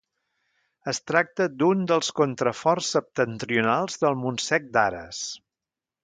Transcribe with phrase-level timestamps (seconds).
[0.91, 5.21] Es tracta d'un dels contraforts septentrionals del Montsec d'Ares.